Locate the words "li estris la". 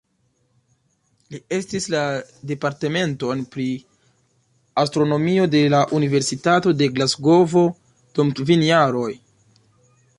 1.33-1.99